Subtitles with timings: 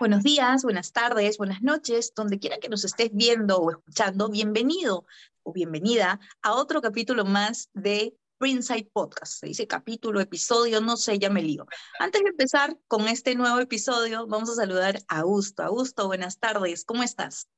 [0.00, 5.04] Buenos días, buenas tardes, buenas noches, donde quiera que nos estés viendo o escuchando, bienvenido
[5.42, 9.40] o bienvenida a otro capítulo más de Printside Podcast.
[9.40, 11.66] Se dice capítulo, episodio, no sé, ya me lío.
[11.98, 15.64] Antes de empezar con este nuevo episodio, vamos a saludar a Augusto.
[15.64, 17.50] Augusto, buenas tardes, ¿cómo estás?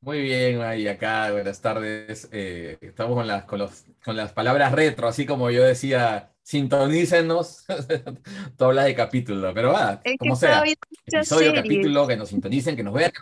[0.00, 2.28] Muy bien, ahí acá, buenas tardes.
[2.30, 7.66] Eh, estamos con las, con, las palabras retro, así como yo decía sintonícenos.
[8.56, 10.64] Tú hablas de capítulo, pero va, como sea.
[11.04, 13.12] Episodio, capítulo, que nos sintonicen, que nos vean.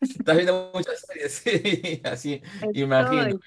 [0.00, 3.38] Estás viendo muchas series, sí, así, imagino.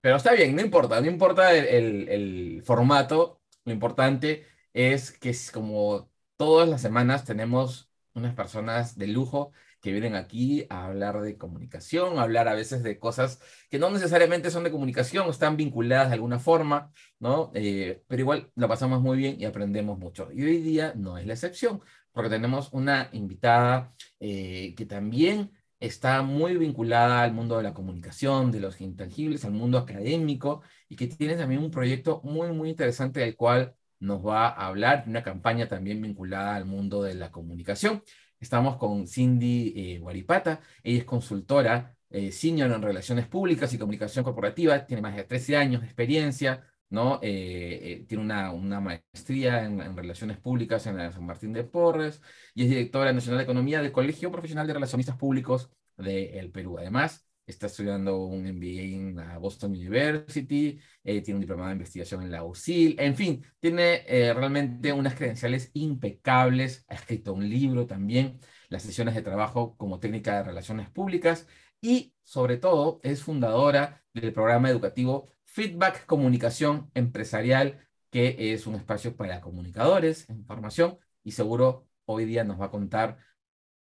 [0.00, 6.10] Pero está bien, no importa, no importa el, el, formato, lo importante es que como
[6.36, 9.52] todas las semanas tenemos unas personas de lujo
[9.82, 13.90] que vienen aquí a hablar de comunicación, a hablar a veces de cosas que no
[13.90, 17.50] necesariamente son de comunicación, están vinculadas de alguna forma, ¿no?
[17.54, 20.30] Eh, pero igual la pasamos muy bien y aprendemos mucho.
[20.32, 26.22] Y hoy día no es la excepción, porque tenemos una invitada eh, que también está
[26.22, 31.08] muy vinculada al mundo de la comunicación, de los intangibles, al mundo académico, y que
[31.08, 35.68] tiene también un proyecto muy, muy interesante del cual nos va a hablar, una campaña
[35.68, 38.02] también vinculada al mundo de la comunicación.
[38.42, 44.24] Estamos con Cindy eh, Guaripata, ella es consultora eh, senior en relaciones públicas y comunicación
[44.24, 47.20] corporativa, tiene más de 13 años de experiencia, ¿no?
[47.22, 52.20] Eh, tiene una, una maestría en, relaciones públicas en la San Martín de Porres
[52.52, 56.78] y es directora nacional de economía del Colegio Profesional de Relacionistas Públicos del Perú.
[56.78, 62.22] Además, está estudiando un MBA en la Boston University, eh, tiene un diplomado de investigación
[62.22, 67.86] en la UCIL, en fin, tiene eh, realmente unas credenciales impecables, ha escrito un libro
[67.86, 68.38] también,
[68.68, 71.46] las sesiones de trabajo como técnica de relaciones públicas
[71.80, 79.16] y sobre todo es fundadora del programa educativo Feedback Comunicación Empresarial, que es un espacio
[79.16, 83.18] para comunicadores en formación y seguro hoy día nos va a contar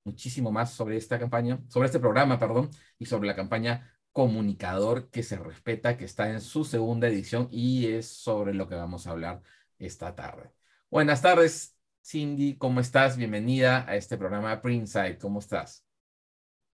[0.06, 5.22] muchísimo más sobre esta campaña, sobre este programa, perdón, y sobre la campaña Comunicador que
[5.22, 9.10] se respeta, que está en su segunda edición y es sobre lo que vamos a
[9.10, 9.42] hablar
[9.78, 10.50] esta tarde.
[10.88, 13.18] Buenas tardes, Cindy, ¿cómo estás?
[13.18, 15.84] Bienvenida a este programa Printside, ¿cómo estás?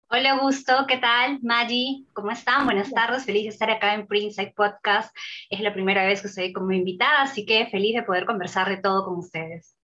[0.09, 1.39] Hola, Gusto, ¿qué tal?
[1.43, 2.65] Maggie, ¿cómo están?
[2.65, 5.15] Buenas tardes, feliz de estar acá en Printside Podcast.
[5.51, 8.77] Es la primera vez que estoy como invitada, así que feliz de poder conversar de
[8.77, 9.76] todo con ustedes.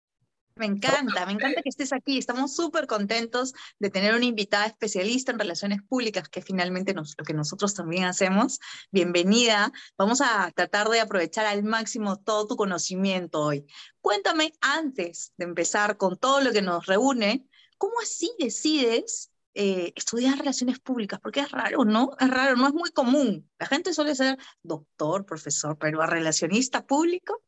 [0.54, 2.18] Me encanta, me encanta que estés aquí.
[2.18, 7.24] Estamos súper contentos de tener una invitada especialista en relaciones públicas, que finalmente nos, lo
[7.24, 8.60] que nosotros también hacemos.
[8.90, 9.72] Bienvenida.
[9.96, 13.66] Vamos a tratar de aprovechar al máximo todo tu conocimiento hoy.
[14.00, 17.46] Cuéntame, antes de empezar con todo lo que nos reúne,
[17.78, 21.18] ¿cómo así decides eh, estudiar relaciones públicas?
[21.20, 22.10] Porque es raro, ¿no?
[22.20, 23.50] Es raro, no es muy común.
[23.58, 27.42] La gente suele ser doctor, profesor, pero a relacionista público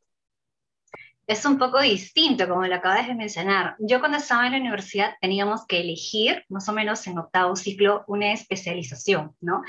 [1.27, 3.77] es un poco distinto, como lo acabas de mencionar.
[3.79, 8.05] Yo cuando estaba en la universidad teníamos que elegir, más o menos en octavo ciclo,
[8.07, 9.63] una especialización, ¿no?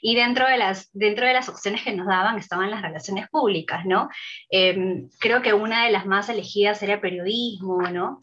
[0.00, 3.84] Y dentro de las, dentro de las opciones que nos daban estaban las relaciones públicas,
[3.84, 4.08] ¿no?
[4.50, 8.20] Em, creo que una de las más elegidas era periodismo, ¿no?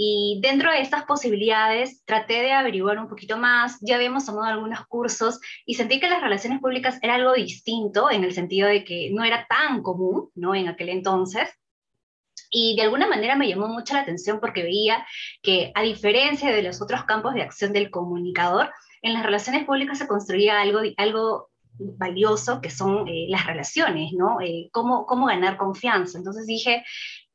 [0.00, 4.86] Y dentro de estas posibilidades traté de averiguar un poquito más, ya habíamos tomado algunos
[4.86, 9.10] cursos y sentí que las relaciones públicas era algo distinto en el sentido de que
[9.12, 10.54] no era tan común, ¿no?
[10.54, 11.48] En aquel entonces.
[12.50, 15.06] Y de alguna manera me llamó mucho la atención porque veía
[15.42, 18.70] que a diferencia de los otros campos de acción del comunicador,
[19.02, 24.40] en las relaciones públicas se construía algo, algo valioso que son eh, las relaciones, ¿no?
[24.40, 26.18] Eh, cómo, cómo ganar confianza.
[26.18, 26.84] Entonces dije,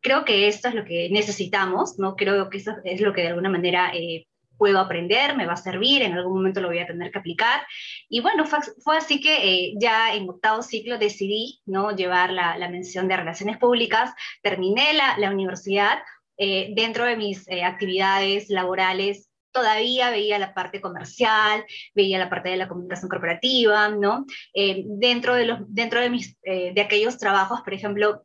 [0.01, 2.15] creo que esto es lo que necesitamos, ¿no?
[2.15, 4.27] Creo que eso es lo que de alguna manera eh,
[4.63, 7.67] puedo aprender, me va a servir, en algún momento lo voy a tener que aplicar.
[8.07, 11.93] Y bueno, fue, así que eh, ya en octavo ciclo decidí ¿no?
[11.93, 15.99] llevar la, la mención de relaciones públicas, terminé la, la universidad,
[16.37, 22.47] eh, dentro de mis eh, actividades laborales todavía veía la parte comercial, veía la parte
[22.47, 24.25] de la comunicación corporativa, ¿no?
[24.53, 28.23] dentro de, los, dentro de, mis, de aquellos trabajos, por ejemplo,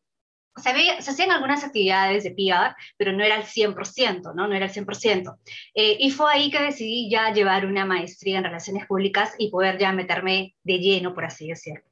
[0.59, 4.49] se, hacían algunas actividades de PR, pero no era el 100%, ¿no?
[4.49, 5.39] No era el 100%.
[5.75, 9.79] Eh, y fue ahí que decidí ya llevar una maestría en relaciones públicas y poder
[9.79, 11.85] ya meterme de lleno, por así decirlo.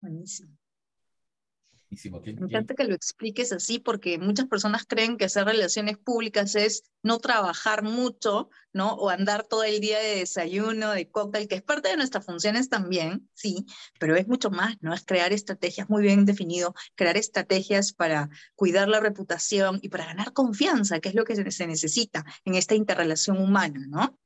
[0.00, 0.59] Buenísimo.
[1.90, 6.84] Me encanta que lo expliques así porque muchas personas creen que hacer relaciones públicas es
[7.02, 8.92] no trabajar mucho, ¿no?
[8.94, 12.68] O andar todo el día de desayuno, de cóctel, que es parte de nuestras funciones
[12.68, 13.66] también, sí,
[13.98, 14.94] pero es mucho más, ¿no?
[14.94, 20.32] Es crear estrategias muy bien definido, crear estrategias para cuidar la reputación y para ganar
[20.32, 24.16] confianza, que es lo que se necesita en esta interrelación humana, ¿no?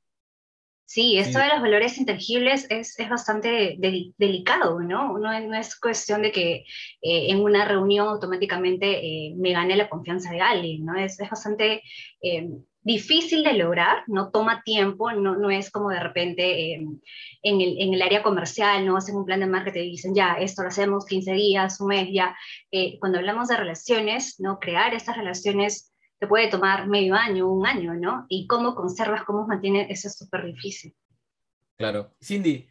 [0.87, 3.75] Sí, esto de los valores intangibles es, es bastante
[4.17, 5.17] delicado, ¿no?
[5.17, 6.53] No es, no es, cuestión de que
[7.01, 10.95] eh, en una reunión automáticamente eh, me gane la confianza de alguien, ¿no?
[10.95, 11.81] Es, es bastante
[12.21, 12.49] eh,
[12.83, 17.01] difícil de lograr, no toma tiempo, no, no es como de repente en,
[17.41, 20.61] el, en el área comercial, no hacen un plan de marketing y dicen, ya, esto
[20.61, 22.37] lo hacemos 15 días, un mes, ya.
[22.99, 24.59] cuando hablamos de relaciones, ¿no?
[24.59, 28.25] Crear estas relaciones te puede tomar medio año, un año, ¿no?
[28.29, 30.95] Y cómo conservas, cómo mantienes, eso es súper difícil.
[31.77, 32.13] Claro.
[32.21, 32.67] Cindy,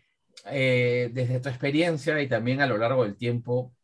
[0.46, 3.74] eh, desde tu experiencia y también a lo largo del tiempo,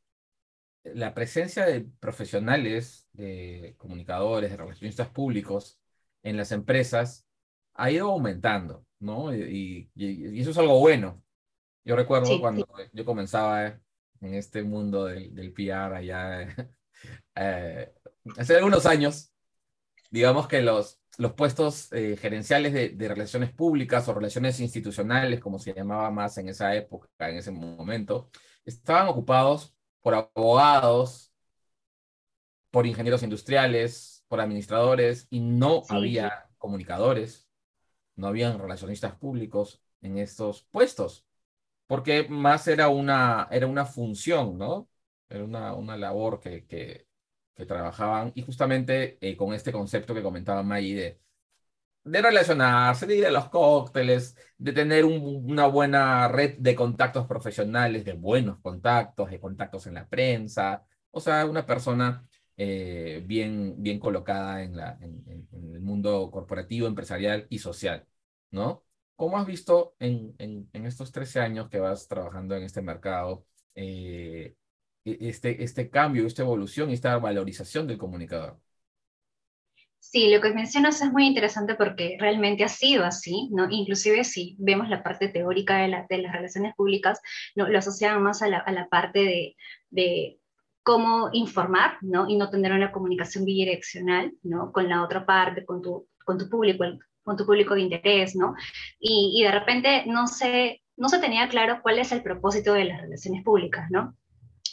[0.84, 5.78] la presencia de profesionales, de comunicadores, de relacionistas públicos
[6.22, 7.26] en las empresas
[7.74, 9.34] ha ido aumentando, ¿no?
[9.34, 11.22] Y, eso es algo bueno.
[11.84, 13.80] Yo recuerdo cuando yo comenzaba
[14.20, 16.42] en este mundo del, del PR allá
[17.36, 17.92] eh,
[18.36, 19.32] hace algunos años,
[20.10, 25.74] digamos que los, los puestos eh, gerenciales de, relaciones públicas o relaciones institucionales, como se
[25.74, 28.30] llamaba más en esa época, en ese momento,
[28.64, 31.32] estaban ocupados por abogados,
[32.70, 37.48] por ingenieros industriales, por administradores, y no había comunicadores,
[38.16, 41.26] no habían relacionistas públicos en estos puestos,
[41.86, 44.88] porque más era una, era una función, ¿no?
[45.28, 47.06] Era una, una labor que, que,
[47.66, 51.18] trabajaban y justamente eh, con este concepto que comentaba Maggie
[52.04, 58.04] de, relacionarse, de ir a los cócteles, de tener una buena red de contactos profesionales,
[58.04, 62.26] de buenos contactos, de contactos en la prensa, o sea, una persona
[62.56, 68.06] eh, bien, bien colocada en, la, en, el mundo corporativo, empresarial y social,
[68.50, 68.84] ¿no?
[69.16, 74.56] ¿Cómo has visto en, en, estos 13 años que vas trabajando en este mercado eh,
[75.04, 78.60] este, este cambio, esta evolución esta valorización del comunicador.
[79.98, 83.68] Sí, lo que mencionas es muy interesante porque realmente ha sido así, ¿no?
[83.70, 87.20] Inclusive si vemos la parte teórica de, la, de las relaciones públicas,
[87.54, 87.68] ¿no?
[87.68, 89.56] lo asociaban más a la, a la parte de,
[89.90, 90.40] de,
[90.82, 92.28] cómo informar, ¿no?
[92.28, 94.72] Y no tener una comunicación bidireccional, ¿no?
[94.72, 96.84] Con la otra parte, con tu, con tu público,
[97.22, 98.54] con tu público de interés, ¿no?
[98.98, 102.86] Y, y de repente no se, no se tenía claro cuál es el propósito de
[102.86, 104.16] las relaciones públicas, ¿no?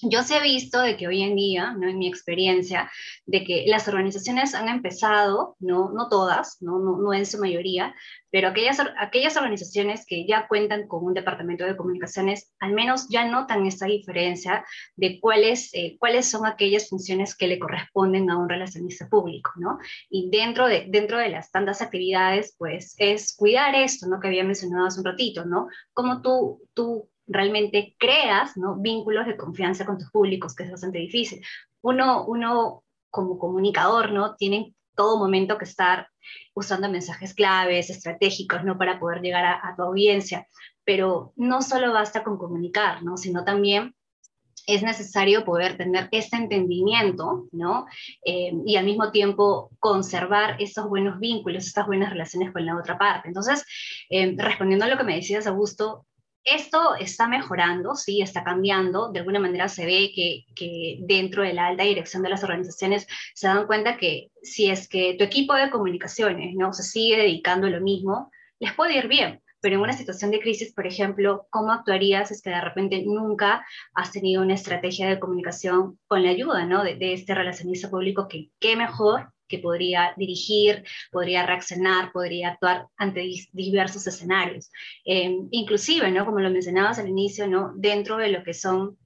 [0.02, 1.88] Yo sí he visto de que hoy en día, ¿no?
[1.88, 2.90] en mi experiencia,
[3.26, 6.80] de que las organizaciones han empezado, no, no todas, ¿no?
[6.80, 7.96] No, no en su mayoría,
[8.30, 13.26] pero aquellas, aquellas organizaciones que ya cuentan con un departamento de comunicaciones, al menos ya
[13.26, 14.66] notan esa diferencia
[14.96, 19.80] de cuáles, eh, cuáles son aquellas funciones que le corresponden a un relacionista público, ¿no?
[20.10, 24.20] Y dentro de, dentro de las tantas actividades, pues es cuidar esto, ¿no?
[24.20, 25.68] Que había mencionado hace un ratito, ¿no?
[25.94, 28.76] Cómo tú, tú realmente creas ¿no?
[28.78, 31.44] vínculos de confianza con tus públicos, que es bastante difícil.
[31.82, 34.36] Uno, uno como comunicador, ¿no?
[34.36, 36.10] Tiene todo momento que estar
[36.54, 38.78] usando mensajes claves, estratégicos, ¿no?
[38.78, 40.48] Para poder llegar a, tu audiencia.
[40.84, 43.18] Pero no solo basta con comunicar, ¿no?
[43.18, 43.94] Sino también
[44.66, 47.86] es necesario poder tener este entendimiento, ¿no?
[48.26, 52.98] Eh, y al mismo tiempo conservar esos buenos vínculos, estas buenas relaciones con la otra
[52.98, 53.30] parte.
[53.30, 53.64] Entonces,
[54.10, 56.06] eh, respondiendo a lo que me decías, Augusto,
[56.48, 59.12] esto está mejorando, sí, está cambiando.
[59.12, 63.48] De alguna manera se ve que, dentro de la alta dirección de las organizaciones se
[63.48, 67.72] dan cuenta que si es que tu equipo de comunicaciones no se sigue dedicando a
[67.72, 69.42] lo mismo, les puede ir bien.
[69.60, 73.66] Pero en una situación de crisis, por ejemplo, ¿cómo actuarías es que de repente nunca
[73.94, 78.52] has tenido una estrategia de comunicación con la ayuda de, de este relacionista público que
[78.60, 84.70] qué mejor que podría dirigir, podría reaccionar, podría actuar ante diversos escenarios.
[85.06, 86.26] Eh, inclusive, ¿no?
[86.26, 87.72] como lo mencionabas al inicio, ¿no?
[87.76, 88.98] dentro de lo que son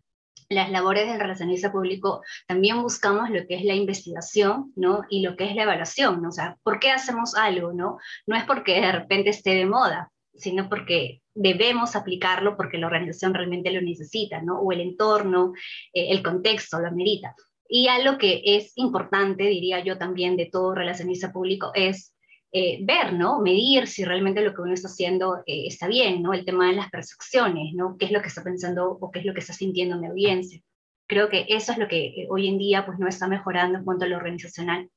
[0.51, 5.03] las labores del relacionista público, también buscamos lo que es la investigación, ¿no?
[5.09, 6.29] Y lo que es la evaluación, ¿no?
[6.29, 7.97] O sea, ¿por qué hacemos algo, no?
[8.27, 13.33] No es porque de repente esté de moda, sino porque debemos aplicarlo porque la organización
[13.33, 14.59] realmente lo necesita, ¿no?
[14.59, 15.53] O el entorno,
[15.93, 17.33] eh, el contexto lo amerita.
[17.73, 22.13] Y algo que es importante, diría yo también, de todo relacionista público es
[22.51, 23.39] eh, ver, ¿no?
[23.39, 26.33] Medir si realmente lo que uno está haciendo eh, está bien, ¿no?
[26.33, 27.95] El tema de las percepciones, ¿no?
[27.97, 30.59] ¿Qué es lo que está pensando o qué es lo que está sintiendo mi audiencia?
[31.07, 33.85] Creo que eso es lo que eh, hoy en día pues no está mejorando en
[33.85, 34.89] cuanto a lo organizacional.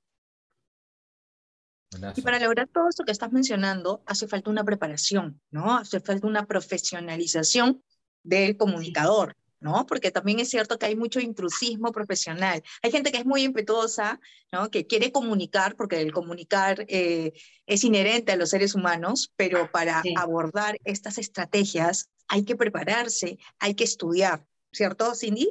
[2.16, 5.76] Y para lograr todo esto que estás mencionando, hace falta una preparación, ¿no?
[5.76, 7.84] Hace falta una profesionalización
[8.24, 9.86] del comunicador, ¿no?
[9.86, 12.62] Porque también es cierto que hay mucho intrusismo profesional.
[12.82, 14.20] Hay gente que es muy impetuosa,
[14.52, 14.70] ¿no?
[14.70, 17.32] Que quiere comunicar, porque el comunicar eh,
[17.64, 23.74] es inherente a los seres humanos, pero para abordar estas estrategias hay que prepararse, hay
[23.74, 25.50] que estudiar, ¿cierto, Cindy?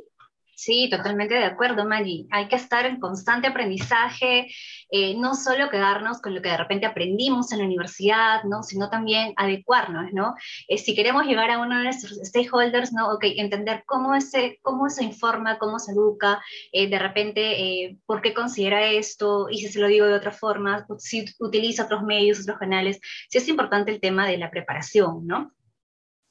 [0.56, 2.28] Sí, totalmente de acuerdo, Maggie.
[2.30, 4.48] Hay que estar en constante aprendizaje,
[4.92, 8.62] eh, no solo quedarnos con lo que de repente aprendimos en la universidad, ¿no?
[8.62, 10.36] sino también adecuarnos, ¿no?
[10.68, 13.12] Eh, si queremos llegar a uno de nuestros stakeholders, ¿no?
[13.12, 16.42] Ok, entender cómo, ese, cómo se informa, cómo se educa,
[16.72, 20.86] eh, de repente, por qué considera esto, y si se lo digo de otra forma,
[21.00, 25.52] si utiliza otros medios, otros canales, sí es importante el tema de la preparación, ¿no?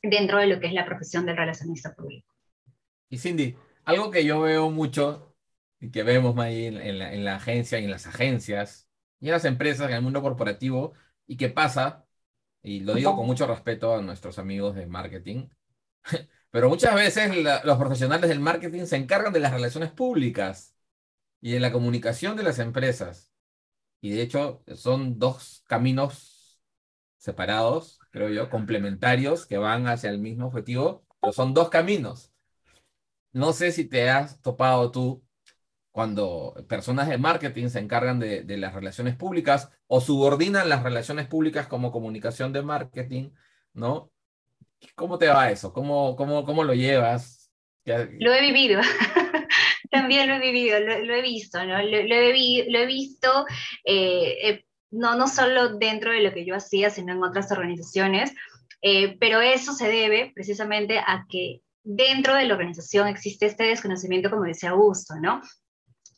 [0.00, 2.33] Dentro de lo que es la profesión del relacionista público.
[3.09, 5.35] Y Cindy, algo que yo veo mucho
[5.81, 8.89] y que vemos ahí en, la, agencia y en las agencias
[9.21, 10.95] y en las empresas, en el mundo corporativo,
[11.27, 12.07] y que pasa,
[12.62, 15.49] y lo digo con mucho respeto a nuestros amigos de marketing,
[16.51, 17.33] pero muchas veces
[17.65, 20.77] los profesionales del marketing se encargan de las relaciones públicas
[21.41, 23.33] y de la comunicación de las empresas.
[24.01, 26.61] Y de hecho son dos caminos
[27.19, 32.32] separados, creo yo, complementarios que van hacia el mismo objetivo, pero son dos caminos.
[33.33, 35.23] No sé si te has topado tú
[35.91, 41.67] cuando personas de marketing se encargan de, las relaciones públicas o subordinan las relaciones públicas
[41.67, 43.31] como comunicación de marketing,
[43.75, 44.11] ¿no?
[44.95, 45.73] ¿Cómo te va eso?
[45.73, 47.53] ¿Cómo, cómo, cómo lo llevas?
[47.85, 48.81] Lo he vivido.
[49.91, 51.83] También lo he vivido, lo, he visto, ¿no?
[51.83, 53.45] Lo, he, visto,
[53.85, 58.33] eh, eh, no, no solo dentro de lo que yo hacía, sino en otras organizaciones,
[58.81, 64.31] eh, pero eso se debe precisamente a que dentro de la organización existe este desconocimiento,
[64.31, 65.41] como decía Augusto, ¿no?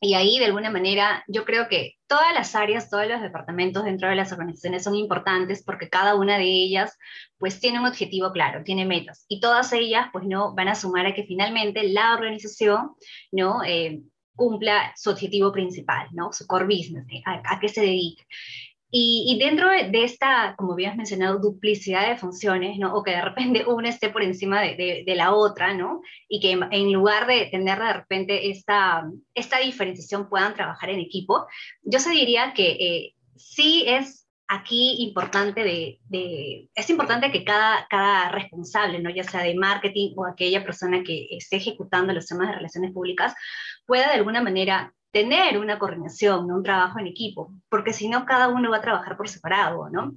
[0.00, 4.08] Y ahí, de alguna manera, yo creo que todas las áreas, todos los departamentos dentro
[4.08, 6.98] de las organizaciones son importantes porque cada una de ellas,
[7.38, 9.24] pues, tiene un objetivo claro, tiene metas.
[9.28, 12.94] Y todas ellas, pues, no van a sumar a que finalmente la organización,
[13.32, 13.62] ¿no?
[13.64, 14.02] Eh,
[14.36, 16.32] cumpla su objetivo principal, ¿no?
[16.32, 18.24] Su core business, a, a qué se dedica.
[18.96, 22.94] Y, dentro de, esta, como habías mencionado, duplicidad de funciones, ¿no?
[22.94, 26.00] O que de repente una esté por encima de, de, la otra, ¿no?
[26.28, 31.44] Y que en lugar de tener de repente esta, esta diferenciación puedan trabajar en equipo,
[31.82, 37.88] yo se diría que eh, sí es aquí importante de, de, es importante que cada,
[37.90, 39.10] cada responsable, ¿no?
[39.10, 43.34] ya sea de marketing o aquella persona que esté ejecutando los temas de relaciones públicas,
[43.86, 48.48] pueda de alguna manera tener una coordinación, un trabajo en equipo, porque si no, cada
[48.48, 50.12] uno va a trabajar por separado, ¿no?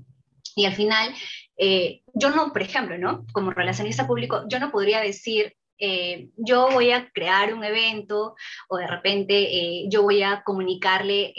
[0.56, 1.14] Y al final,
[1.56, 3.24] eh, yo no, por ejemplo, ¿no?
[3.32, 8.34] Como relacionista público, yo no podría decir, eh, yo voy a crear un evento
[8.70, 11.32] o de repente eh, yo voy a comunicarle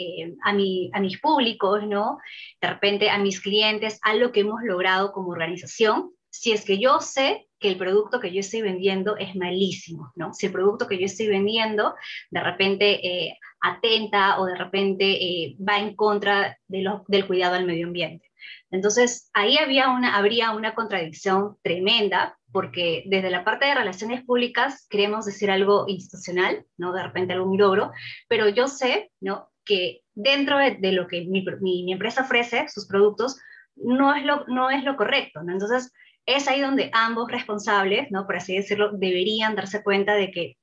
[0.45, 2.17] a, mi, a mis públicos, ¿no?
[2.61, 6.79] De repente a mis clientes a lo que hemos logrado como organización, si es que
[6.79, 10.33] yo sé que el producto que yo estoy vendiendo es malísimo, ¿no?
[10.33, 11.95] Si el producto que yo estoy vendiendo
[12.31, 17.65] de repente eh, atenta o de repente eh, va en contra de del cuidado al
[17.65, 18.29] medio ambiente.
[18.71, 24.87] Entonces, ahí había una, habría una contradicción tremenda, porque desde la parte de relaciones públicas
[24.89, 26.93] queremos decir algo institucional, ¿no?
[26.93, 27.91] De repente algún logro,
[28.27, 29.49] pero yo sé, ¿no?
[29.65, 33.39] Que dentro de, lo que mi, empresa ofrece, sus productos,
[33.75, 35.41] no es lo, no es lo correcto.
[35.41, 35.91] Entonces,
[36.25, 38.25] es ahí donde ambos responsables, ¿no?
[38.25, 40.57] por así decirlo, deberían darse cuenta de que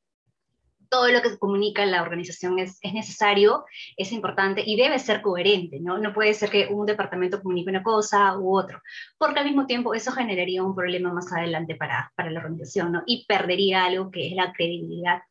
[0.89, 3.65] todo lo que se comunica en la organización es, es, necesario,
[3.97, 5.99] es importante y debe ser coherente, ¿no?
[5.99, 8.81] No puede ser que un departamento comunique una cosa u otro,
[9.19, 13.03] porque al mismo tiempo eso generaría un problema más adelante para, para la organización, ¿no?
[13.07, 15.23] Y perdería algo que es la credibilidad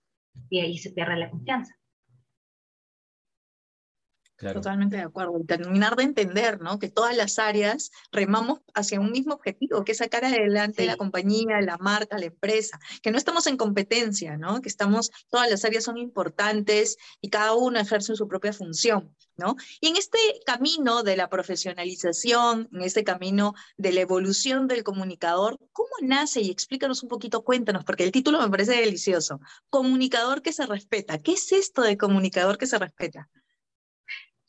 [0.49, 1.73] y ahí se pierde la confianza.
[4.37, 5.39] Totalmente de acuerdo.
[5.39, 6.77] Y terminar de entender, ¿no?
[6.77, 11.61] Que todas las áreas remamos hacia un mismo objetivo, que es sacar adelante la compañía,
[11.61, 14.61] la marca, la empresa, que no estamos en competencia, ¿no?
[14.61, 19.55] Que estamos, todas las áreas son importantes y cada uno ejerce su propia función, ¿no?
[19.79, 25.57] Y en este camino de la profesionalización, en este camino de la evolución del comunicador,
[25.71, 26.41] ¿cómo nace?
[26.41, 29.39] Y explícanos un poquito, cuéntanos, porque el título me parece delicioso.
[29.69, 31.19] Comunicador que se respeta.
[31.19, 33.29] ¿Qué es esto de comunicador que se respeta?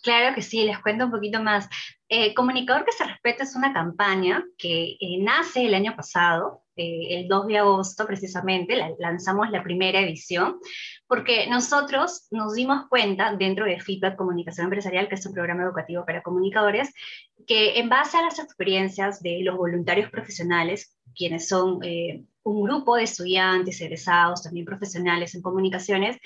[0.06, 1.68] Claro que sí, les cuento un poquito más.
[2.08, 7.18] Eh, Comunicador que se respeta es una campaña que eh, nace el año pasado, eh,
[7.18, 10.60] el 2 de agosto precisamente, lanzamos la primera edición,
[11.08, 16.06] porque nosotros nos dimos cuenta dentro de Feedback Comunicación Empresarial, que es un programa educativo
[16.06, 16.94] para comunicadores,
[17.44, 21.80] que en base a las experiencias de los voluntarios profesionales, quienes son
[22.46, 26.16] un grupo de estudiantes, egresados, también profesionales en comunicaciones,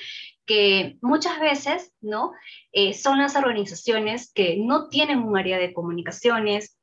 [0.47, 2.33] que muchas veces ¿no?
[2.73, 6.77] Eh, son las organizaciones que no tienen un área de comunicaciones,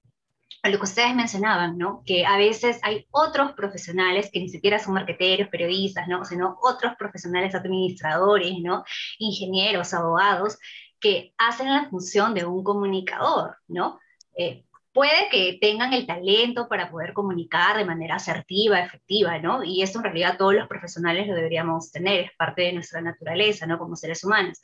[0.63, 2.01] lo que ustedes mencionaban, ¿no?
[2.05, 6.25] Que a veces hay otros profesionales que ni siquiera son marqueteros, periodistas, ¿no?
[6.25, 8.83] Sino otros profesionales administradores, ¿no?
[9.19, 10.57] Ingenieros, abogados,
[10.99, 13.99] que hacen la función de un comunicador, ¿no?
[14.37, 14.65] Eh,
[14.97, 19.63] puede que tengan el talento para poder comunicar de manera asertiva, efectiva, ¿no?
[19.63, 23.67] Y eso en realidad todos los profesionales lo deberíamos tener, es parte de nuestra naturaleza,
[23.67, 23.77] ¿no?
[23.77, 24.59] Como seres humanos.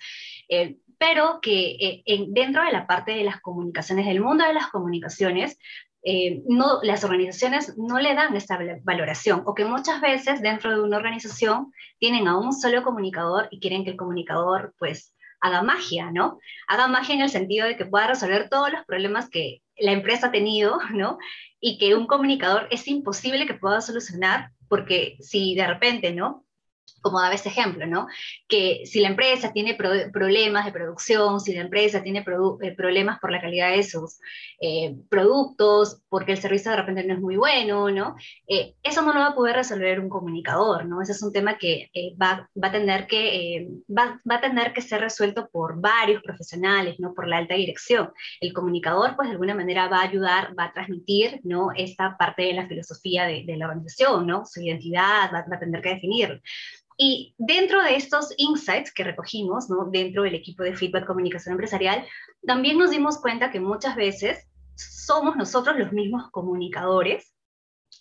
[0.50, 4.72] Eh, pero que eh, dentro de la parte de las comunicaciones, del mundo de las
[4.72, 5.60] comunicaciones,
[6.02, 10.82] eh, no, las organizaciones no le dan esta valoración o que muchas veces dentro de
[10.82, 15.12] una organización tienen a un solo comunicador y quieren que el comunicador pues
[15.44, 16.40] haga magia, ¿no?
[16.68, 20.28] Haga magia en el sentido de que pueda resolver todos los problemas que la empresa
[20.28, 21.18] ha tenido, ¿no?
[21.60, 26.46] Y que un comunicador es imposible que pueda solucionar, porque si de repente, ¿no?
[27.04, 28.08] Como daba este ejemplo, ¿no?
[28.48, 32.24] Que si la empresa tiene problemas de producción, si la empresa tiene
[32.62, 34.20] eh, problemas por la calidad de sus
[34.62, 38.16] eh, productos, porque el servicio de repente no es muy bueno, ¿no?
[38.48, 41.02] Eh, eso no lo va a poder resolver un comunicador, ¿no?
[41.02, 44.82] Ese es un tema que va, va, a tener que, va, va, a tener que
[44.82, 47.14] ser resuelto por varios profesionales, ¿no?
[47.14, 48.12] Por la alta dirección.
[48.40, 51.68] El comunicador, pues de alguna manera va a ayudar, va a transmitir, ¿no?
[51.76, 54.46] Esta parte de la filosofía de, de la organización, ¿no?
[54.46, 56.40] Su identidad, va, va a tener que definirlo.
[56.98, 59.90] Y dentro de estos insights que recogimos, ¿no?
[59.92, 62.06] dentro del equipo de feedback comunicación empresarial,
[62.46, 67.34] también nos dimos cuenta que muchas veces somos nosotros los mismos comunicadores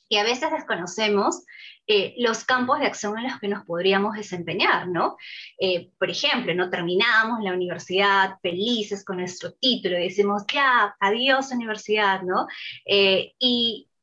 [0.08, 1.44] y a veces desconocemos
[1.86, 5.16] eh, los campos de acción en los que nos podríamos desempeñar, ¿no?
[5.58, 11.50] Eh, por ejemplo, no terminamos la universidad felices con nuestro título y decimos, ya, adiós
[11.50, 12.46] universidad, ¿no?
[12.86, 13.32] Eh,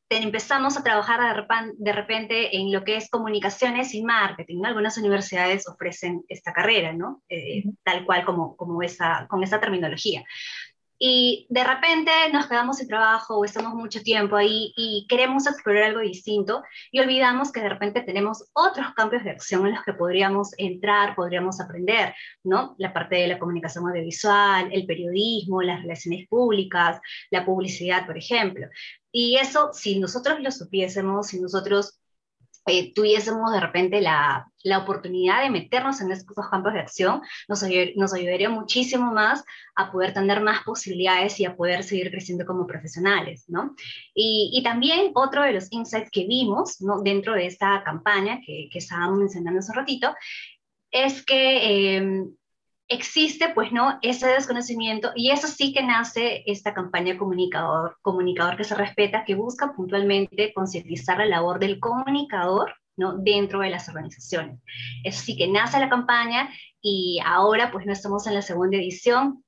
[0.10, 1.48] empezamos a trabajar
[1.78, 4.64] de repente en lo que es comunicaciones y marketing.
[4.64, 7.22] Algunas universidades ofrecen esta carrera, ¿no?
[7.30, 10.24] Eh, tal cual como, como esa, con esa terminología
[11.00, 15.84] y de repente nos quedamos sin trabajo o estamos mucho tiempo ahí y queremos explorar
[15.84, 19.94] algo distinto y olvidamos que de repente tenemos otros campos de acción en los que
[19.94, 22.14] podríamos entrar, podríamos aprender,
[22.44, 22.76] ¿no?
[22.78, 27.00] La parte de la comunicación audiovisual, el periodismo, las relaciones públicas,
[27.32, 28.68] la publicidad, por ejemplo.
[29.10, 32.00] Y eso, si nosotros lo supiésemos, si nosotros
[32.66, 37.64] eh, tuviésemos de repente la, la, oportunidad de meternos en estos campos de acción, nos,
[37.96, 39.44] nos ayudaría muchísimo más
[39.76, 43.76] a poder tener más posibilidades y a poder seguir creciendo como profesionales, ¿no?
[44.14, 47.02] Y, y también otro de los insights que vimos ¿no?
[47.02, 50.14] dentro de esta campaña que, que estábamos mencionando hace un ratito,
[50.92, 52.26] es que eh,
[52.90, 54.00] existe, pues, ¿no?
[54.02, 59.36] Ese desconocimiento y eso sí que nace esta campaña comunicador, comunicador que se respeta, que
[59.36, 63.18] busca puntualmente concientizar la labor del comunicador, ¿no?
[63.18, 64.60] Dentro de las organizaciones.
[65.04, 66.50] Eso sí que nace la campaña
[66.82, 69.44] y ahora, pues, no estamos en la segunda edición,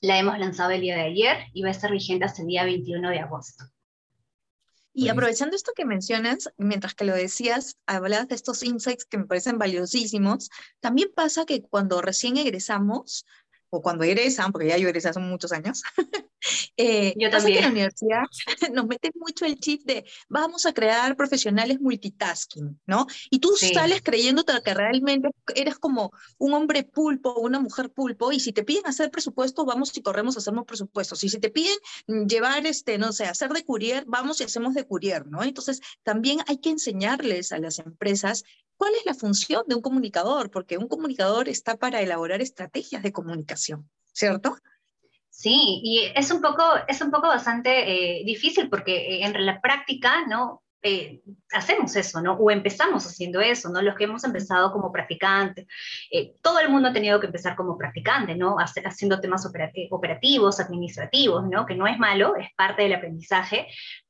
[0.00, 2.64] la hemos lanzado el día de ayer y va a estar vigente hasta el día
[2.64, 3.64] 21 de agosto.
[4.98, 9.26] Y aprovechando esto que mencionas, mientras que lo decías, hablabas de estos insights que me
[9.26, 10.48] parecen valiosísimos,
[10.80, 13.26] también pasa que cuando recién egresamos,
[13.70, 15.82] o cuando egresan, porque ya yo egresé hace muchos años,
[16.76, 17.58] eh, yo también.
[17.58, 18.22] en la universidad
[18.72, 23.06] nos meten mucho el chip de vamos a crear profesionales multitasking, ¿no?
[23.30, 28.32] Y tú sales creyéndote que realmente eres como un hombre pulpo o una mujer pulpo,
[28.32, 31.24] y si te piden hacer presupuesto, vamos y corremos a hacer presupuestos.
[31.24, 31.76] Y si te piden
[32.28, 35.42] llevar, este, no sé, hacer de courier, vamos y hacemos de courier, ¿no?
[35.42, 38.44] Entonces, también hay que enseñarles a las empresas
[38.76, 40.50] ¿Cuál es la función de un comunicador?
[40.50, 44.56] Porque un comunicador está para elaborar estrategias de comunicación, ¿cierto?
[45.30, 49.60] Sí, y es un poco, es un poco bastante eh, difícil porque eh, en la
[49.60, 50.62] práctica, ¿no?
[50.82, 51.20] Eh,
[51.52, 52.34] hacemos eso, ¿no?
[52.34, 53.82] O empezamos haciendo eso, ¿no?
[53.82, 55.66] Los que hemos empezado como practicantes,
[56.42, 58.56] todo el mundo ha tenido que empezar como practicante, ¿no?
[58.58, 59.46] Haciendo temas
[59.90, 61.66] operativos, administrativos, ¿no?
[61.66, 63.66] Que no es malo, es parte del aprendizaje,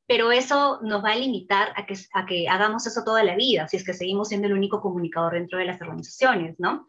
[0.07, 3.69] pero eso nos va a limitar a que, a que hagamos eso toda la vida,
[3.69, 6.88] si es que seguimos siendo el único comunicador dentro de las organizaciones, ¿no?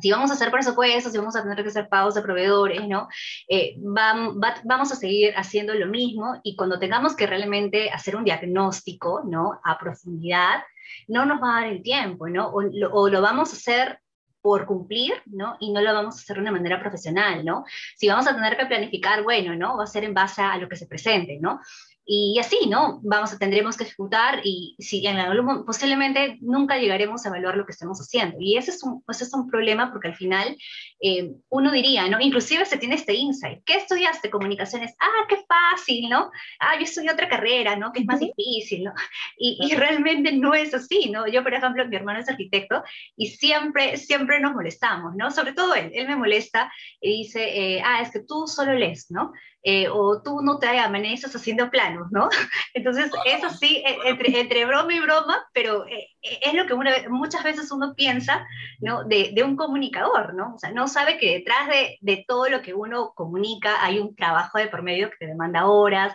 [0.00, 3.08] Si vamos a hacer presupuestos, si vamos a tener que hacer pagos de proveedores, ¿no?
[3.48, 9.22] Eh, vamos a seguir haciendo lo mismo y cuando tengamos que realmente hacer un diagnóstico,
[9.24, 9.60] ¿no?
[9.64, 10.62] A profundidad,
[11.08, 12.48] no nos va a dar el tiempo, ¿no?
[12.48, 14.00] O lo, o lo vamos a hacer
[14.40, 15.56] por cumplir, ¿no?
[15.60, 17.64] Y no lo vamos a hacer de una manera profesional, ¿no?
[17.96, 19.76] Si vamos a tener que planificar, bueno, ¿no?
[19.76, 21.60] Va a ser en base a lo que se presente, ¿no?
[22.08, 23.00] Y así, ¿no?
[23.02, 27.66] Vamos a, tendremos que ejecutar y si en algún, posiblemente nunca llegaremos a evaluar lo
[27.66, 28.36] que estamos haciendo.
[28.38, 30.56] Y ese es un, pues es un problema porque al final
[31.00, 32.20] eh, uno diría, ¿no?
[32.20, 33.60] Inclusive se tiene este insight.
[33.66, 34.30] ¿Qué estudiaste?
[34.30, 34.94] Comunicaciones.
[35.00, 36.30] Ah, qué fácil, ¿no?
[36.60, 37.92] Ah, yo estudié otra carrera, ¿no?
[37.92, 38.92] Que es más difícil, ¿no?
[39.36, 41.26] Y, y, realmente no es así, ¿no?
[41.26, 42.84] Yo, por ejemplo, mi hermano es arquitecto
[43.16, 45.32] y siempre, siempre nos molestamos, ¿no?
[45.32, 49.10] Sobre todo él, él me molesta y dice, eh, ah, es que tú solo lees,
[49.10, 49.32] ¿no?
[49.68, 52.28] eh, o tú no te amaneces haciendo planos, ¿no?
[52.74, 56.74] Entonces, eso sí, e, entre, entre broma y broma, pero eh, es lo que
[57.08, 58.46] muchas veces uno piensa,
[58.80, 59.04] ¿no?
[59.04, 60.54] De, de, un comunicador, ¿no?
[60.54, 64.14] O sea, no sabe que detrás de, de, todo lo que uno comunica hay un
[64.14, 66.14] trabajo de por medio que te demanda horas,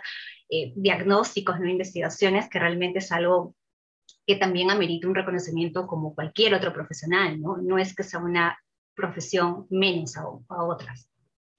[0.74, 1.66] diagnósticos, ¿no?
[1.66, 3.54] investigaciones, que realmente es algo
[4.26, 7.56] que también amerita un reconocimiento como cualquier otro profesional, ¿no?
[7.56, 8.58] No es que sea una
[8.94, 11.08] profesión menos a, otras.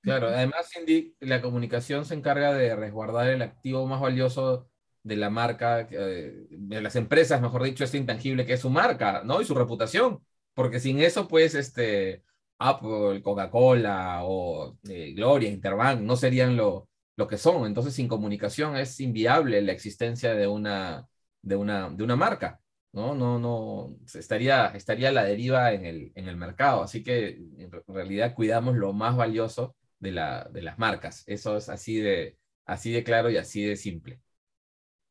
[0.04, 4.70] Claro, además, Cindy, la comunicación se encarga de resguardar el activo más valioso
[5.02, 9.22] de la marca, eh, de las empresas, mejor dicho, este intangible que es su marca,
[9.24, 9.42] ¿no?
[9.42, 10.20] Y su reputación,
[10.54, 12.22] porque sin eso, pues, este,
[12.60, 17.66] Apple, Coca-Cola o eh, Gloria, Interbank, no serían lo, lo que son.
[17.66, 21.08] Entonces, sin comunicación es inviable la existencia de una,
[21.42, 22.60] de una, de una marca.
[22.92, 23.16] ¿no?
[23.16, 26.84] No, no, estaría, estaría a la deriva en el, en el mercado.
[26.84, 31.24] Así que en realidad cuidamos lo más valioso de, la, de las marcas.
[31.28, 34.22] Eso es así de, así de claro y así de simple.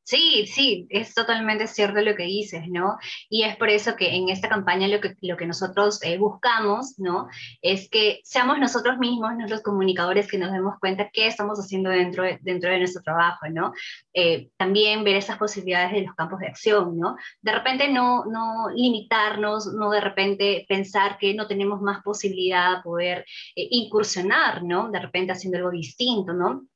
[0.04, 2.98] Sí, sí, es totalmente cierto lo que dices, ¿no?
[3.30, 6.98] Y es por eso que en esta campaña lo que, lo que nosotros eh, buscamos,
[6.98, 7.28] ¿no?
[7.62, 12.24] Es que seamos nosotros mismos, los comunicadores, que nos demos cuenta qué estamos haciendo dentro
[12.24, 13.72] de, dentro de nuestro trabajo, ¿no?
[14.12, 17.16] Eh, también ver esas posibilidades de los campos de acción, ¿no?
[17.40, 22.82] De repente no, no limitarnos, no de repente pensar que no tenemos más posibilidad de
[22.82, 23.18] poder
[23.54, 24.90] eh, incursionar, ¿no?
[24.90, 26.66] De repente haciendo algo distinto, ¿no?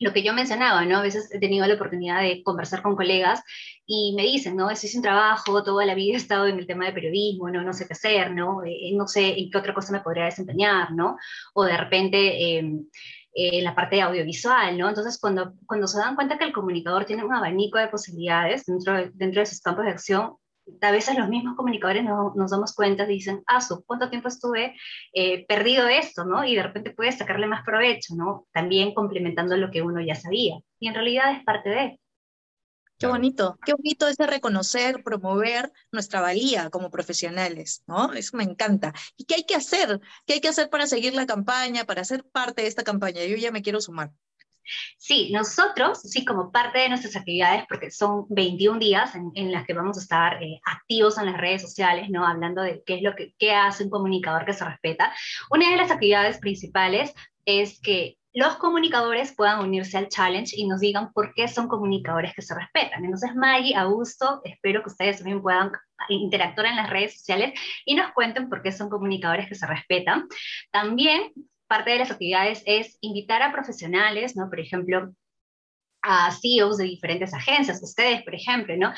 [0.00, 0.98] Lo que yo mencionaba, ¿no?
[0.98, 3.42] A veces he tenido la oportunidad de conversar con colegas
[3.86, 4.70] y me dicen, ¿no?
[4.70, 7.62] Estoy sin trabajo, toda la vida he estado en el tema de periodismo, ¿no?
[7.62, 8.64] No sé qué hacer, ¿no?
[8.64, 11.16] Eh, no sé en qué otra cosa me podría desempeñar, ¿no?
[11.54, 12.58] O de repente...
[12.58, 12.86] Em,
[13.32, 14.88] eh, la parte de audiovisual, ¿no?
[14.88, 19.08] Entonces, cuando, cuando se dan cuenta que el comunicador tiene un abanico de posibilidades dentro
[19.14, 20.34] dentro de sus campos de acción,
[20.80, 24.74] a veces los mismos comunicadores no, nos damos cuenta, dicen, ah, su, ¿cuánto tiempo estuve
[25.12, 26.44] eh, perdido esto, no?
[26.44, 28.46] Y de repente puedes sacarle más provecho, ¿no?
[28.52, 30.58] También complementando lo que uno ya sabía.
[30.78, 32.00] Y en realidad es parte de.
[32.98, 38.12] Qué bonito, qué bonito es de reconocer, promover nuestra valía como profesionales, ¿no?
[38.12, 38.92] Eso me encanta.
[39.16, 40.00] ¿Y qué hay que hacer?
[40.26, 43.24] ¿Qué hay que hacer para seguir la campaña, para ser parte de esta campaña?
[43.24, 44.12] Yo ya me quiero sumar.
[44.98, 49.74] Sí, nosotros, sí, como parte de nuestras actividades, porque son 21 días en, las que
[49.74, 52.26] vamos a estar eh, activos en las redes sociales, ¿no?
[52.26, 55.12] Hablando de qué es lo que hace un comunicador que se respeta.
[55.50, 60.80] Una de las actividades principales es que los comunicadores puedan unirse al challenge y nos
[60.80, 63.04] digan por qué son comunicadores que se respetan.
[63.04, 65.72] Entonces, Maggie, Augusto, espero que ustedes también puedan
[66.08, 70.28] interactuar en las redes sociales y nos cuenten por qué son comunicadores que se respetan.
[70.70, 71.32] También
[71.70, 74.50] parte de las actividades es invitar a profesionales, ¿no?
[74.50, 75.14] Por ejemplo,
[76.02, 78.92] a CEOs de diferentes agencias, ustedes, por ejemplo, ¿no?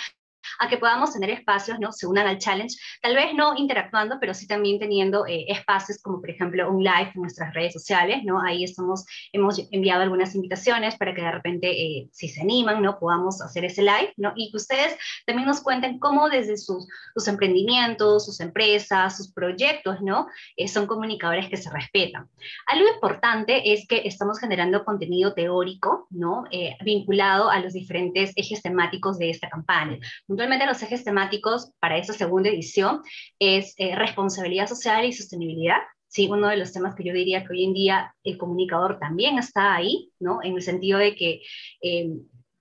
[0.58, 1.92] A que podamos tener espacios, ¿no?
[1.92, 6.20] Se unan al challenge, tal vez no interactuando, pero sí también teniendo eh, espacios como
[6.20, 8.40] por ejemplo un live en nuestras redes sociales, ¿no?
[8.40, 12.98] Ahí estamos, hemos enviado algunas invitaciones para que de repente, eh, si se animan, ¿no?
[12.98, 14.32] Podamos hacer ese live, ¿no?
[14.36, 20.00] Y que ustedes también nos cuenten cómo desde sus, sus emprendimientos, sus empresas, sus proyectos,
[20.00, 20.26] ¿no?
[20.56, 22.28] Eh, son comunicadores que se respetan.
[22.66, 26.44] Algo importante es que estamos generando contenido teórico, ¿no?
[26.84, 29.98] vinculado a los diferentes ejes temáticos de esta campaña.
[30.42, 33.02] Puntualmente los ejes temáticos para esta segunda edición
[33.38, 35.76] es eh, responsabilidad social y sostenibilidad.
[36.08, 39.38] Sí, uno de los temas que yo diría que hoy en día el comunicador también
[39.38, 40.40] está ahí, ¿no?
[40.42, 41.42] En el sentido de que
[41.80, 42.08] eh,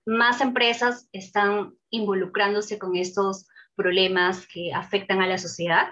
[0.06, 5.88] más empresas están involucrándose con estos problemas que afectan a la sociedad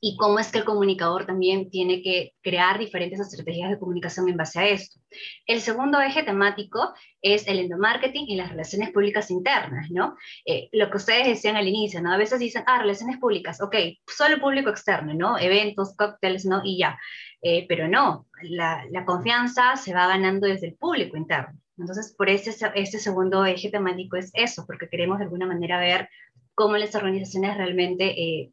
[0.00, 4.36] y cómo es que el comunicador también tiene que crear diferentes estrategias de comunicación en
[4.36, 4.98] base a esto.
[5.46, 10.16] El segundo eje temático es el endomarketing y las relaciones públicas internas, ¿no?
[10.46, 12.12] Eh, lo que ustedes decían al inicio, ¿no?
[12.12, 15.38] A veces dicen, ah, relaciones públicas, ok, solo público externo, ¿no?
[15.38, 16.62] Eventos, cócteles, ¿no?
[16.64, 16.98] Y ya.
[17.42, 21.58] Eh, pero no, la, la, confianza se va ganando desde el público interno.
[21.78, 26.08] Entonces, por ese, ese segundo eje temático es eso, porque queremos de alguna manera ver
[26.54, 28.52] cómo las organizaciones realmente eh,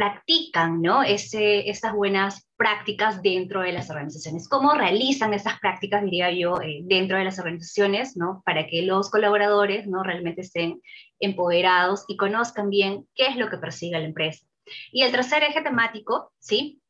[0.00, 1.02] practican ¿no?
[1.02, 4.48] Ese, estas buenas prácticas dentro de las organizaciones.
[4.48, 8.42] ¿Cómo realizan esas prácticas, diría yo, eh, dentro de las organizaciones, ¿no?
[8.46, 10.02] para que los colaboradores ¿no?
[10.02, 10.80] realmente estén
[11.18, 14.46] empoderados y conozcan bien qué es lo que persigue la empresa?
[14.90, 16.80] Y el tercer eje temático, ¿sí?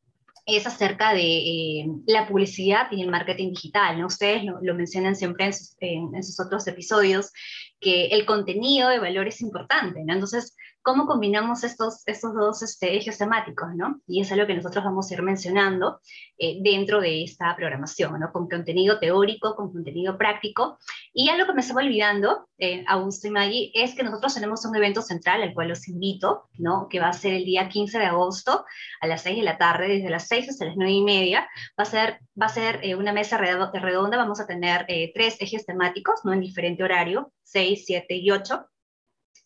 [0.46, 3.98] es acerca de eh, la publicidad y el marketing digital.
[3.98, 4.06] ¿no?
[4.06, 7.32] Ustedes lo, mencionan siempre en sus, en sus, otros episodios,
[7.80, 10.00] que el contenido de valor es importante.
[10.04, 10.14] ¿no?
[10.14, 13.68] Entonces, ¿cómo combinamos estos, estos dos este, ejes temáticos?
[13.74, 14.00] ¿no?
[14.06, 16.00] Y es lo que nosotros vamos a ir mencionando
[16.38, 18.32] eh, dentro de esta programación, ¿no?
[18.32, 20.78] con contenido teórico, con contenido práctico.
[21.12, 24.76] Y algo que me estaba olvidando, eh, Augusto y Maggie, es que nosotros tenemos un
[24.76, 26.88] evento central al cual los invito, ¿no?
[26.88, 28.64] que va a ser el día 15 de agosto
[29.00, 31.48] a las 6 de la tarde, desde las 6 hasta las 9 y media.
[31.78, 35.66] Va a ser, va a ser eh, una mesa redonda, vamos a tener tres ejes
[35.66, 36.32] temáticos, ¿no?
[36.32, 38.69] en diferente horario, 6, 7 y 8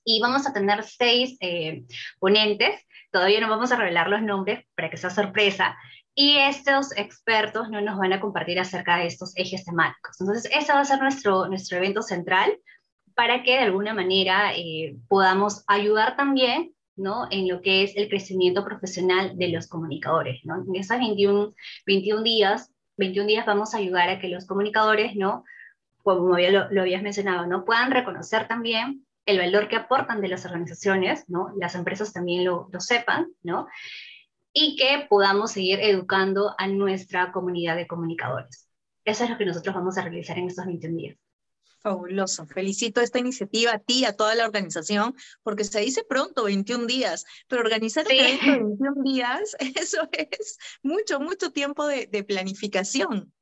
[0.05, 1.85] y vamos a tener seis eh,
[2.19, 2.81] ponentes.
[3.11, 5.77] Todavía no vamos a revelar los nombres para que sea sorpresa.
[6.15, 10.21] Y estos expertos no nos van a compartir acerca de estos ejes temáticos.
[10.21, 12.57] Entonces, ese va a ser nuestro, nuestro evento central
[13.15, 17.27] para que de alguna manera eh, podamos ayudar también ¿no?
[17.31, 20.41] en lo que es el crecimiento profesional de los comunicadores.
[20.45, 20.63] ¿no?
[20.63, 21.55] En esos 21,
[21.87, 25.45] 21 días, 21 días vamos a ayudar a que los comunicadores, ¿no?
[26.03, 27.65] como lo, lo habías mencionado, ¿no?
[27.65, 31.53] puedan reconocer también el valor que aportan de las organizaciones, ¿no?
[31.59, 33.67] Las empresas también lo, lo sepan, ¿no?
[34.53, 38.69] Y que podamos seguir educando a nuestra comunidad de comunicadores.
[39.05, 41.19] Eso es lo que nosotros vamos a realizar en estos 21 días.
[41.85, 42.47] Fabuloso.
[42.47, 47.27] Felicito esta iniciativa a ti, a toda la organización, porque se dice pronto, 21 días,
[47.47, 48.19] pero organizar sí.
[48.19, 48.45] evento
[48.79, 53.35] 21 días, eso es mucho, mucho tiempo de, de, planificación.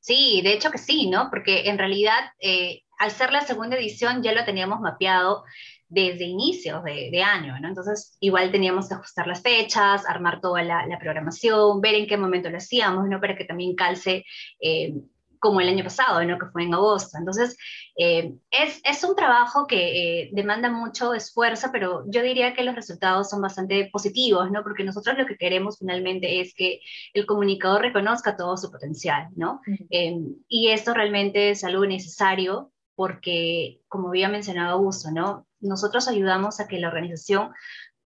[0.00, 1.30] Sí, de hecho que sí, ¿no?
[1.30, 5.44] Porque en realidad eh, al ser la segunda edición ya lo teníamos mapeado
[5.88, 7.68] desde inicios de, de, año, ¿no?
[7.68, 12.16] Entonces, igual teníamos que ajustar las fechas, armar toda la, la programación, ver en qué
[12.16, 13.18] momento lo hacíamos, ¿no?
[13.20, 14.24] Para que también calce
[14.60, 14.92] eh,
[15.40, 16.38] como el año pasado, ¿no?
[16.38, 17.16] que fue en agosto.
[17.18, 17.56] Entonces,
[17.96, 22.74] eh, es, es, un trabajo que eh, demanda mucho esfuerzo, pero yo diría que los
[22.74, 24.62] resultados son bastante positivos, ¿no?
[24.62, 26.80] porque nosotros lo que queremos finalmente es que
[27.14, 29.62] el comunicador reconozca todo su potencial, ¿no?
[29.66, 29.86] Uh -huh.
[29.90, 35.46] eh, y esto realmente es algo necesario porque, como había mencionado Augusto, ¿no?
[35.60, 37.52] nosotros ayudamos a que la organización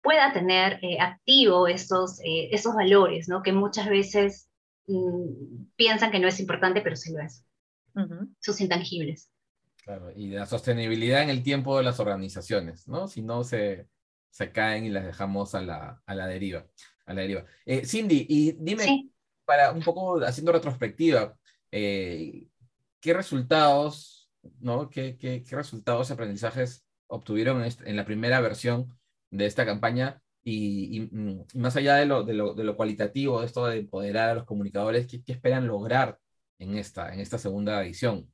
[0.02, 3.42] pueda tener eh, activo estos, eh, esos valores, ¿no?
[3.42, 4.50] que muchas veces
[4.88, 7.46] Mm, piensan que no es importante, pero sí lo es.
[7.96, 8.36] Uh -huh.
[8.40, 9.30] Sus intangibles.
[9.84, 13.08] Claro, y la sostenibilidad en el tiempo de las organizaciones, ¿no?
[13.08, 13.88] Si no, se,
[14.30, 16.66] se caen y las dejamos a la, a la deriva.
[17.06, 17.46] A la deriva.
[17.66, 19.12] Eh, Cindy, y dime, sí.
[19.46, 21.38] para un poco haciendo retrospectiva,
[21.72, 22.48] eh,
[23.02, 24.23] ¿qué resultados,
[24.60, 24.90] ¿no?
[24.90, 28.98] ¿Qué, qué, qué resultados y aprendizajes obtuvieron en, la primera versión
[29.30, 31.10] de esta campaña mm, y,
[31.56, 34.46] más allá de lo, de, lo, de lo, cualitativo, de esto de empoderar a los
[34.46, 36.20] comunicadores, ¿qué, qué esperan lograr
[36.60, 38.32] en esta, en esta segunda edición?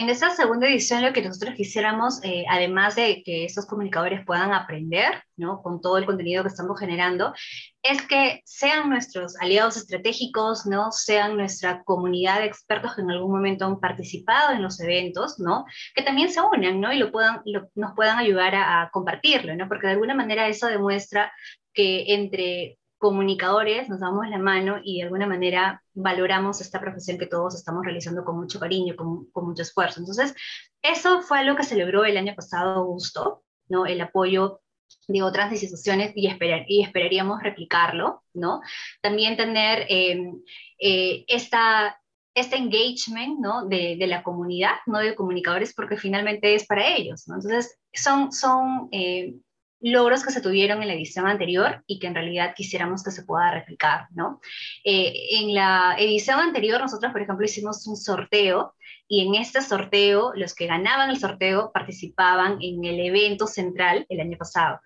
[0.00, 4.50] En esta segunda edición lo que nosotros quisiéramos, eh, además de que estos comunicadores puedan
[4.50, 5.60] aprender ¿no?
[5.60, 7.34] con todo el contenido que estamos generando,
[7.82, 10.90] es que sean nuestros aliados estratégicos, ¿no?
[10.90, 15.66] sean nuestra comunidad de expertos que en algún momento han participado en los eventos, ¿no?
[15.94, 16.94] que también se unan ¿no?
[16.94, 17.42] y lo puedan,
[17.74, 19.68] nos puedan ayudar a, a compartirlo, ¿no?
[19.68, 21.30] porque de alguna manera eso demuestra
[21.74, 27.26] que entre comunicadores nos damos la mano y de alguna manera valoramos esta profesión que
[27.26, 30.00] todos estamos realizando con mucho cariño, con, con mucho esfuerzo.
[30.00, 30.34] Entonces,
[30.82, 33.86] eso fue lo que celebró el año pasado Gusto, ¿no?
[33.86, 34.60] El apoyo
[35.08, 38.60] de otras instituciones y, esperar, y esperaríamos replicarlo, ¿no?
[39.00, 40.32] También tener eh,
[40.78, 41.98] eh, esta,
[42.34, 43.66] este engagement, ¿no?
[43.66, 47.26] De, la comunidad, no de comunicadores, porque finalmente es para ellos.
[47.26, 49.36] Entonces, son, son eh,
[49.80, 53.24] logros que se tuvieron en la edición anterior y que en realidad quisiéramos que se
[53.24, 54.40] pueda replicar, ¿no?
[54.84, 58.74] Eh, en la edición anterior nosotros, por ejemplo, hicimos un sorteo
[59.08, 64.20] y en este sorteo los que ganaban el sorteo participaban en el evento central el
[64.20, 64.80] año pasado.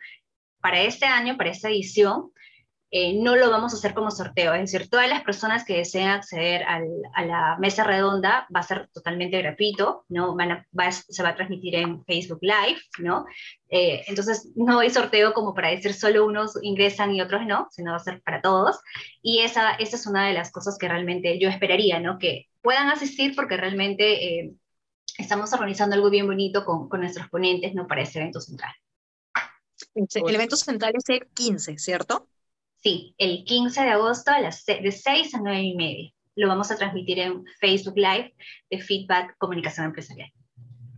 [0.60, 2.32] Para este año, para esta edición,
[2.96, 6.10] eh, no lo vamos a hacer como sorteo, es decir, todas las personas que deseen
[6.10, 10.36] acceder al, a la mesa redonda va a ser totalmente gratuito, ¿no?
[10.36, 13.26] Van a, va, se va a transmitir en Facebook Live, ¿no?
[13.68, 17.90] Eh, entonces, no hay sorteo como para decir solo unos ingresan y otros no, sino
[17.90, 18.78] va a ser para todos.
[19.20, 22.20] Y esa, esa es una de las cosas que realmente yo esperaría, ¿no?
[22.20, 24.54] Que puedan asistir porque realmente eh,
[25.18, 27.88] estamos organizando algo bien bonito con, con nuestros ponentes, ¿no?
[27.88, 28.72] Para ese evento central.
[29.96, 32.28] El evento central es el 15, ¿cierto?
[32.84, 36.10] Sí, el 15 de agosto a las de 6 a 9 y media.
[36.36, 38.34] Lo vamos a transmitir en Facebook Live
[38.70, 40.30] de Feedback Comunicación Empresarial.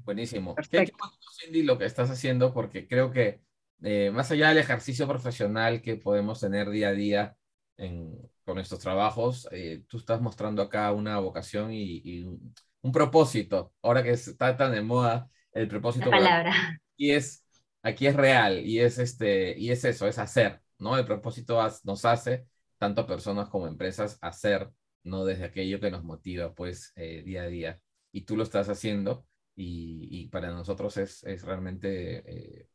[0.04, 0.56] Buenísimo.
[0.56, 0.96] Perfecto.
[0.98, 2.52] ¿Qué Cindy, lo que estás haciendo?
[2.52, 3.40] Porque creo que
[3.84, 7.36] eh, más allá del ejercicio profesional que podemos tener día a día
[7.76, 12.90] en, con nuestros trabajos, eh, tú estás mostrando acá una vocación y, y un, un,
[12.90, 13.74] propósito.
[13.80, 16.10] Ahora que está tan de moda el propósito.
[16.10, 16.80] La palabra.
[16.96, 17.44] Y es,
[17.80, 20.96] aquí es real y es, este, y es eso, es hacer ¿no?
[20.98, 22.46] El propósito nos hace,
[22.78, 24.70] tanto personas como empresas, hacer,
[25.04, 25.24] ¿no?
[25.24, 27.80] Desde aquello que nos motiva, pues, eh, día a día.
[28.12, 32.68] Y tú lo estás haciendo y, para nosotros es, es realmente eh,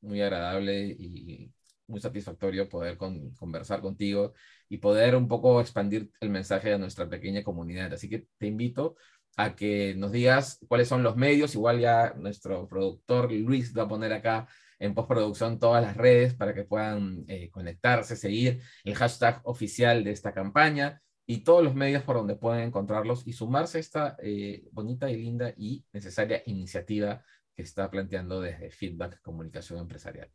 [0.00, 1.52] muy agradable y
[1.88, 4.34] muy satisfactorio poder conversar contigo
[4.68, 7.92] y poder un poco expandir el mensaje a nuestra pequeña comunidad.
[7.92, 8.96] Así que te invito
[9.36, 11.54] a que nos digas cuáles son los medios.
[11.54, 16.54] Igual ya nuestro productor Luis va a poner acá en postproducción todas las redes para
[16.54, 22.02] que puedan eh, conectarse, seguir el hashtag oficial de esta campaña y todos los medios
[22.04, 27.24] por donde pueden encontrarlos y sumarse a esta eh, bonita y linda y necesaria iniciativa
[27.54, 30.30] que está planteando desde Feedback Comunicación Empresarial.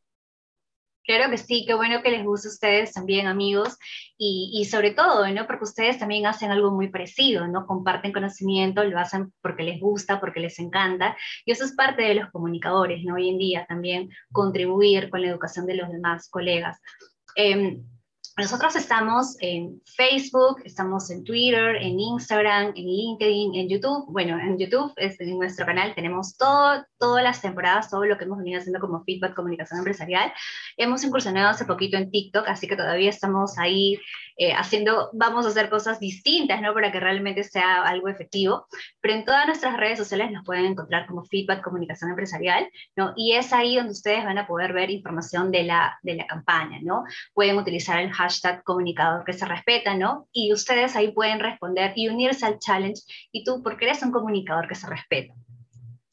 [1.03, 3.77] Claro que sí, qué bueno que les guste a ustedes también, amigos,
[4.17, 5.47] y, y, sobre todo, ¿no?
[5.47, 7.65] Porque ustedes también hacen algo muy parecido, ¿no?
[7.65, 12.15] Comparten conocimiento, lo hacen porque les gusta, porque les encanta, y eso es parte de
[12.15, 13.15] los comunicadores, ¿no?
[13.15, 16.79] Hoy en día también contribuir con la educación de los demás colegas.
[17.35, 17.81] Eh,
[18.41, 24.05] nosotros estamos en Facebook, estamos en Twitter, en Instagram, en LinkedIn, en YouTube.
[24.11, 28.23] Bueno, en YouTube, es en nuestro canal, tenemos todo, todas las temporadas, todo lo que
[28.23, 30.33] hemos venido haciendo como feedback, comunicación empresarial.
[30.75, 33.99] Hemos incursionado hace poquito en TikTok, así que todavía estamos ahí
[34.41, 36.73] eh, haciendo, vamos a hacer cosas distintas, ¿no?
[36.73, 38.65] Para que realmente sea algo efectivo.
[38.99, 43.13] Pero en todas nuestras redes sociales nos pueden encontrar como feedback, comunicación empresarial, ¿no?
[43.15, 46.79] Y es ahí donde ustedes van a poder ver información de la, de la campaña,
[46.81, 47.03] ¿no?
[47.35, 50.27] Pueden utilizar el hashtag comunicador que se respeta, ¿no?
[50.31, 53.03] Y ustedes ahí pueden responder y unirse al challenge.
[53.31, 55.35] Y tú, porque eres un comunicador que se respeta.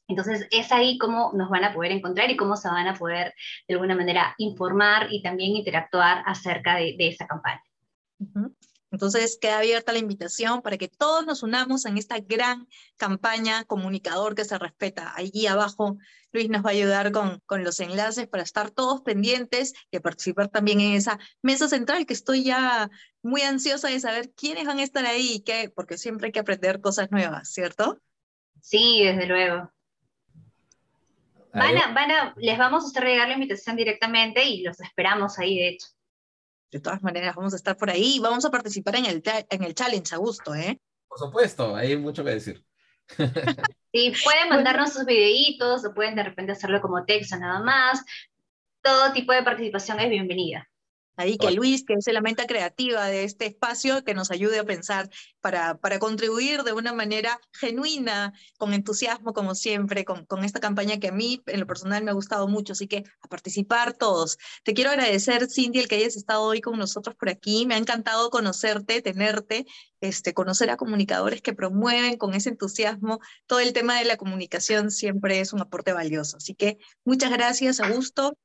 [0.06, 3.32] Entonces es ahí cómo nos van a poder encontrar y cómo se van a poder
[3.66, 7.62] de alguna manera informar y también interactuar acerca de, de esa campaña.
[8.90, 14.34] Entonces queda abierta la invitación para que todos nos unamos en esta gran campaña comunicador
[14.34, 15.12] que se respeta.
[15.14, 15.98] Allí abajo
[16.32, 20.48] Luis nos va a ayudar con, con los enlaces para estar todos pendientes y participar
[20.48, 22.90] también en esa mesa central que estoy ya
[23.22, 26.80] muy ansiosa de saber quiénes van a estar ahí, qué, porque siempre hay que aprender
[26.80, 28.00] cosas nuevas, ¿cierto?
[28.60, 29.70] Sí, desde luego.
[31.52, 35.38] Van a, van a, les vamos a hacer llegar la invitación directamente y los esperamos
[35.38, 35.88] ahí, de hecho.
[36.70, 39.62] De todas maneras, vamos a estar por ahí y vamos a participar en el, en
[39.62, 40.80] el challenge a gusto, ¿eh?
[41.08, 42.64] Por supuesto, hay mucho que decir.
[43.90, 48.04] Sí, pueden mandarnos sus videitos o pueden de repente hacerlo como texto nada más.
[48.82, 50.68] Todo tipo de participación es bienvenida.
[51.18, 54.64] Ahí que Luis, que es la mente creativa de este espacio, que nos ayude a
[54.64, 60.60] pensar para, para contribuir de una manera genuina, con entusiasmo, como siempre, con, con esta
[60.60, 62.72] campaña que a mí, en lo personal, me ha gustado mucho.
[62.72, 64.38] Así que a participar todos.
[64.62, 67.66] Te quiero agradecer, Cindy, el que hayas estado hoy con nosotros por aquí.
[67.66, 69.66] Me ha encantado conocerte, tenerte,
[70.00, 74.92] este, conocer a comunicadores que promueven con ese entusiasmo todo el tema de la comunicación
[74.92, 76.36] siempre es un aporte valioso.
[76.36, 78.36] Así que muchas gracias, Augusto.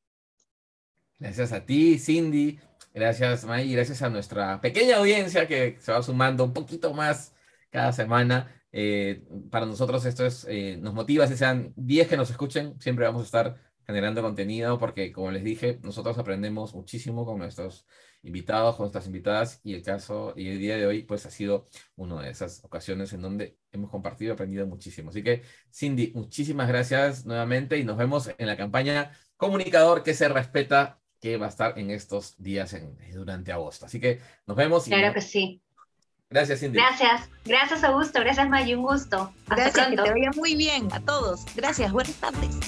[1.23, 2.59] Gracias a ti, Cindy.
[2.93, 3.71] Gracias, May.
[3.71, 7.33] Gracias a nuestra pequeña audiencia que se va sumando un poquito más
[7.69, 8.53] cada semana.
[8.73, 13.05] Eh, para nosotros esto es, eh, nos motiva, si sean 10 que nos escuchen, siempre
[13.05, 13.55] vamos a estar
[13.88, 17.88] generando contenido porque, como les dije, nosotros aprendemos muchísimo con nuestros
[18.21, 21.69] invitados, con nuestras invitadas y el caso y el día de hoy pues ha sido
[21.95, 25.09] una de esas ocasiones en donde hemos compartido y aprendido muchísimo.
[25.12, 30.29] Así que, Cindy, muchísimas gracias nuevamente y nos vemos en la campaña Comunicador que se
[30.29, 33.86] respeta que va a estar en estos días en, durante agosto.
[33.86, 34.83] Así que nos vemos.
[34.83, 35.62] claro que sí.
[36.29, 36.77] Gracias, Cindy.
[36.77, 37.29] Gracias.
[37.45, 38.19] Gracias, Augusto.
[38.19, 38.73] Gracias, May.
[38.73, 39.33] Un gusto.
[39.47, 41.45] Gracias, que te vaya muy bien a todos.
[41.55, 41.93] Gracias.
[41.93, 42.59] Buenas tardes.